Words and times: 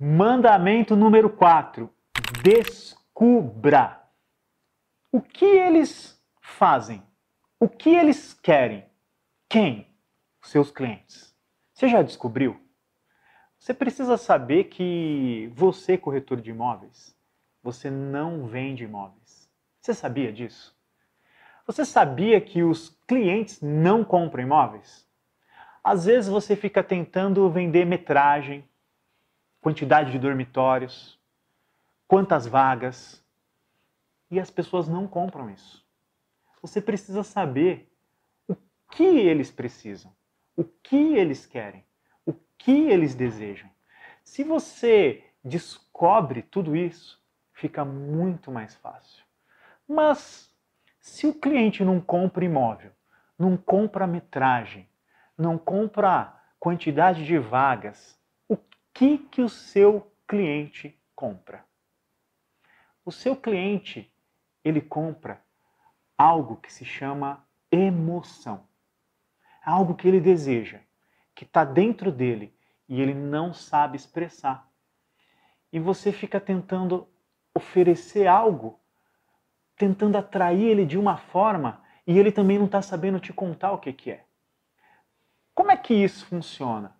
Mandamento 0.00 0.94
número 0.94 1.28
4. 1.28 1.92
Descubra. 2.40 4.00
O 5.10 5.20
que 5.20 5.44
eles 5.44 6.22
fazem? 6.40 7.02
O 7.58 7.68
que 7.68 7.90
eles 7.90 8.32
querem? 8.32 8.86
Quem? 9.48 9.88
Seus 10.40 10.70
clientes. 10.70 11.34
Você 11.74 11.88
já 11.88 12.00
descobriu? 12.00 12.60
Você 13.58 13.74
precisa 13.74 14.16
saber 14.16 14.64
que 14.64 15.50
você, 15.52 15.98
corretor 15.98 16.40
de 16.40 16.50
imóveis, 16.50 17.12
você 17.60 17.90
não 17.90 18.46
vende 18.46 18.84
imóveis. 18.84 19.50
Você 19.80 19.92
sabia 19.92 20.32
disso? 20.32 20.78
Você 21.66 21.84
sabia 21.84 22.40
que 22.40 22.62
os 22.62 22.96
clientes 23.04 23.60
não 23.60 24.04
compram 24.04 24.44
imóveis? 24.44 25.08
Às 25.82 26.04
vezes 26.04 26.30
você 26.30 26.54
fica 26.54 26.84
tentando 26.84 27.50
vender 27.50 27.84
metragem, 27.84 28.64
quantidade 29.60 30.12
de 30.12 30.18
dormitórios, 30.18 31.18
quantas 32.06 32.46
vagas, 32.46 33.24
e 34.30 34.38
as 34.38 34.50
pessoas 34.50 34.88
não 34.88 35.06
compram 35.06 35.50
isso. 35.50 35.84
Você 36.60 36.80
precisa 36.80 37.22
saber 37.22 37.90
o 38.46 38.56
que 38.90 39.04
eles 39.04 39.50
precisam, 39.50 40.12
o 40.56 40.64
que 40.64 41.14
eles 41.14 41.46
querem, 41.46 41.84
o 42.26 42.34
que 42.56 42.90
eles 42.90 43.14
desejam. 43.14 43.70
Se 44.24 44.44
você 44.44 45.24
descobre 45.42 46.42
tudo 46.42 46.76
isso, 46.76 47.22
fica 47.52 47.84
muito 47.84 48.50
mais 48.50 48.74
fácil. 48.76 49.24
Mas 49.86 50.54
se 51.00 51.26
o 51.26 51.34
cliente 51.34 51.84
não 51.84 52.00
compra 52.00 52.44
imóvel, 52.44 52.92
não 53.38 53.56
compra 53.56 54.06
metragem, 54.06 54.88
não 55.36 55.56
compra 55.56 56.34
quantidade 56.58 57.24
de 57.24 57.38
vagas, 57.38 58.17
que 58.98 59.16
que 59.16 59.40
o 59.40 59.48
seu 59.48 60.12
cliente 60.26 61.00
compra? 61.14 61.64
O 63.04 63.12
seu 63.12 63.36
cliente, 63.36 64.12
ele 64.64 64.80
compra 64.80 65.40
algo 66.16 66.56
que 66.56 66.72
se 66.72 66.84
chama 66.84 67.46
emoção. 67.70 68.66
Algo 69.64 69.94
que 69.94 70.08
ele 70.08 70.20
deseja, 70.20 70.80
que 71.32 71.44
está 71.44 71.64
dentro 71.64 72.10
dele 72.10 72.52
e 72.88 73.00
ele 73.00 73.14
não 73.14 73.54
sabe 73.54 73.96
expressar. 73.96 74.68
E 75.72 75.78
você 75.78 76.10
fica 76.10 76.40
tentando 76.40 77.08
oferecer 77.54 78.26
algo, 78.26 78.80
tentando 79.76 80.18
atrair 80.18 80.70
ele 80.70 80.84
de 80.84 80.98
uma 80.98 81.16
forma 81.16 81.84
e 82.04 82.18
ele 82.18 82.32
também 82.32 82.58
não 82.58 82.66
está 82.66 82.82
sabendo 82.82 83.20
te 83.20 83.32
contar 83.32 83.70
o 83.70 83.78
que, 83.78 83.92
que 83.92 84.10
é. 84.10 84.24
Como 85.54 85.70
é 85.70 85.76
que 85.76 85.94
isso 85.94 86.26
funciona? 86.26 86.96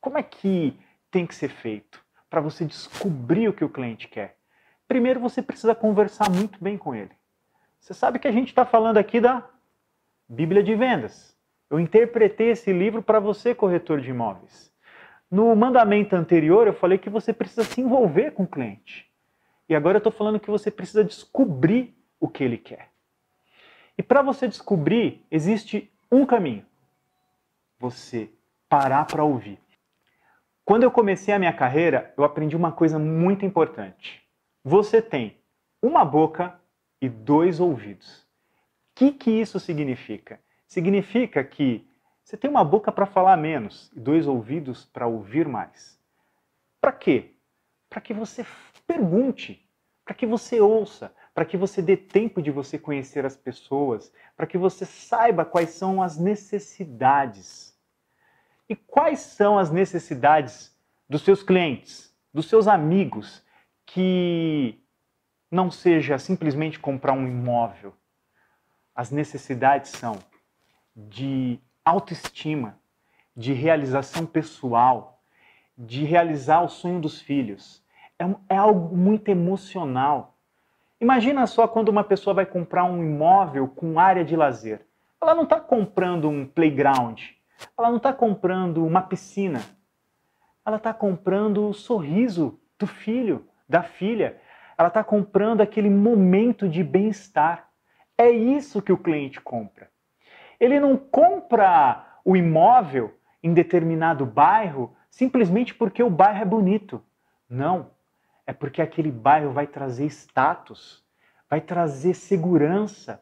Como 0.00 0.18
é 0.18 0.24
que 0.24 0.76
tem 1.16 1.26
que 1.26 1.34
ser 1.34 1.48
feito 1.48 2.04
para 2.28 2.42
você 2.42 2.62
descobrir 2.66 3.48
o 3.48 3.52
que 3.54 3.64
o 3.64 3.70
cliente 3.70 4.06
quer? 4.06 4.36
Primeiro, 4.86 5.18
você 5.18 5.40
precisa 5.40 5.74
conversar 5.74 6.28
muito 6.28 6.62
bem 6.62 6.76
com 6.76 6.94
ele. 6.94 7.12
Você 7.80 7.94
sabe 7.94 8.18
que 8.18 8.28
a 8.28 8.30
gente 8.30 8.48
está 8.48 8.66
falando 8.66 8.98
aqui 8.98 9.18
da 9.18 9.42
Bíblia 10.28 10.62
de 10.62 10.74
Vendas. 10.74 11.34
Eu 11.70 11.80
interpretei 11.80 12.50
esse 12.50 12.70
livro 12.70 13.02
para 13.02 13.18
você, 13.18 13.54
corretor 13.54 13.98
de 14.02 14.10
imóveis. 14.10 14.70
No 15.30 15.56
mandamento 15.56 16.14
anterior, 16.14 16.66
eu 16.66 16.74
falei 16.74 16.98
que 16.98 17.08
você 17.08 17.32
precisa 17.32 17.64
se 17.64 17.80
envolver 17.80 18.32
com 18.32 18.42
o 18.42 18.46
cliente. 18.46 19.10
E 19.70 19.74
agora 19.74 19.96
eu 19.96 20.00
estou 20.00 20.12
falando 20.12 20.38
que 20.38 20.50
você 20.50 20.70
precisa 20.70 21.02
descobrir 21.02 21.96
o 22.20 22.28
que 22.28 22.44
ele 22.44 22.58
quer. 22.58 22.90
E 23.96 24.02
para 24.02 24.20
você 24.20 24.46
descobrir, 24.46 25.24
existe 25.30 25.90
um 26.12 26.26
caminho 26.26 26.66
você 27.78 28.30
parar 28.68 29.06
para 29.06 29.24
ouvir. 29.24 29.58
Quando 30.66 30.82
eu 30.82 30.90
comecei 30.90 31.32
a 31.32 31.38
minha 31.38 31.52
carreira, 31.52 32.12
eu 32.18 32.24
aprendi 32.24 32.56
uma 32.56 32.72
coisa 32.72 32.98
muito 32.98 33.46
importante. 33.46 34.20
Você 34.64 35.00
tem 35.00 35.40
uma 35.80 36.04
boca 36.04 36.60
e 37.00 37.08
dois 37.08 37.60
ouvidos. 37.60 38.22
O 38.22 38.26
que, 38.96 39.12
que 39.12 39.30
isso 39.30 39.60
significa? 39.60 40.40
Significa 40.66 41.44
que 41.44 41.88
você 42.24 42.36
tem 42.36 42.50
uma 42.50 42.64
boca 42.64 42.90
para 42.90 43.06
falar 43.06 43.36
menos 43.36 43.92
e 43.94 44.00
dois 44.00 44.26
ouvidos 44.26 44.84
para 44.84 45.06
ouvir 45.06 45.46
mais. 45.46 46.00
Para 46.80 46.90
quê? 46.90 47.36
Para 47.88 48.00
que 48.00 48.12
você 48.12 48.44
pergunte, 48.88 49.64
para 50.04 50.16
que 50.16 50.26
você 50.26 50.60
ouça, 50.60 51.14
para 51.32 51.44
que 51.44 51.56
você 51.56 51.80
dê 51.80 51.96
tempo 51.96 52.42
de 52.42 52.50
você 52.50 52.76
conhecer 52.76 53.24
as 53.24 53.36
pessoas, 53.36 54.12
para 54.36 54.48
que 54.48 54.58
você 54.58 54.84
saiba 54.84 55.44
quais 55.44 55.70
são 55.70 56.02
as 56.02 56.18
necessidades 56.18 57.75
e 58.68 58.74
quais 58.74 59.20
são 59.20 59.58
as 59.58 59.70
necessidades 59.70 60.74
dos 61.08 61.22
seus 61.22 61.42
clientes, 61.42 62.14
dos 62.32 62.48
seus 62.48 62.66
amigos, 62.66 63.44
que 63.84 64.80
não 65.50 65.70
seja 65.70 66.18
simplesmente 66.18 66.78
comprar 66.78 67.12
um 67.12 67.26
imóvel. 67.26 67.94
As 68.94 69.10
necessidades 69.10 69.92
são 69.92 70.18
de 70.94 71.60
autoestima, 71.84 72.78
de 73.36 73.52
realização 73.52 74.26
pessoal, 74.26 75.22
de 75.76 76.04
realizar 76.04 76.62
o 76.62 76.68
sonho 76.68 77.00
dos 77.00 77.20
filhos. 77.20 77.84
É, 78.18 78.54
é 78.54 78.56
algo 78.56 78.96
muito 78.96 79.28
emocional. 79.28 80.34
Imagina 81.00 81.46
só 81.46 81.68
quando 81.68 81.90
uma 81.90 82.02
pessoa 82.02 82.34
vai 82.34 82.46
comprar 82.46 82.84
um 82.84 83.04
imóvel 83.04 83.68
com 83.68 84.00
área 84.00 84.24
de 84.24 84.34
lazer. 84.34 84.86
Ela 85.20 85.34
não 85.34 85.44
está 85.44 85.60
comprando 85.60 86.28
um 86.28 86.46
playground, 86.46 87.22
ela 87.76 87.88
não 87.88 87.96
está 87.96 88.12
comprando 88.12 88.84
uma 88.84 89.02
piscina. 89.02 89.60
Ela 90.64 90.76
está 90.76 90.92
comprando 90.92 91.68
o 91.68 91.74
sorriso 91.74 92.58
do 92.78 92.86
filho, 92.86 93.46
da 93.68 93.82
filha. 93.82 94.40
Ela 94.76 94.88
está 94.88 95.02
comprando 95.02 95.60
aquele 95.60 95.90
momento 95.90 96.68
de 96.68 96.82
bem-estar. 96.82 97.68
É 98.18 98.28
isso 98.28 98.82
que 98.82 98.92
o 98.92 98.98
cliente 98.98 99.40
compra. 99.40 99.90
Ele 100.58 100.80
não 100.80 100.96
compra 100.96 102.04
o 102.24 102.36
imóvel 102.36 103.14
em 103.42 103.52
determinado 103.52 104.26
bairro 104.26 104.94
simplesmente 105.10 105.74
porque 105.74 106.02
o 106.02 106.10
bairro 106.10 106.42
é 106.42 106.44
bonito. 106.44 107.02
Não. 107.48 107.90
É 108.46 108.52
porque 108.52 108.82
aquele 108.82 109.10
bairro 109.10 109.50
vai 109.50 109.66
trazer 109.66 110.06
status, 110.06 111.04
vai 111.48 111.60
trazer 111.60 112.14
segurança, 112.14 113.20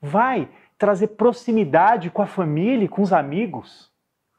vai 0.00 0.48
trazer 0.84 1.06
proximidade 1.06 2.10
com 2.10 2.20
a 2.20 2.26
família 2.26 2.86
com 2.90 3.00
os 3.00 3.10
amigos. 3.10 3.90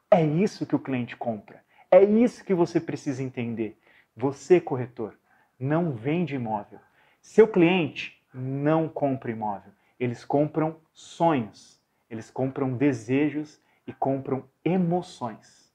É 0.08 0.24
isso 0.24 0.64
que 0.64 0.76
o 0.76 0.78
cliente 0.78 1.16
compra. 1.16 1.60
É 1.90 2.04
isso 2.04 2.44
que 2.44 2.54
você 2.54 2.78
precisa 2.78 3.20
entender. 3.20 3.76
Você, 4.16 4.60
corretor, 4.60 5.18
não 5.58 5.90
vende 5.90 6.36
imóvel. 6.36 6.78
Seu 7.20 7.48
cliente 7.48 8.16
não 8.32 8.88
compra 8.88 9.32
imóvel. 9.32 9.72
Eles 9.98 10.24
compram 10.24 10.76
sonhos, 10.94 11.80
eles 12.08 12.30
compram 12.30 12.74
desejos 12.74 13.60
e 13.84 13.92
compram 13.92 14.44
emoções. 14.64 15.65